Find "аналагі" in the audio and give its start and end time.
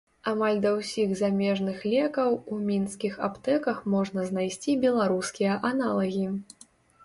5.71-6.27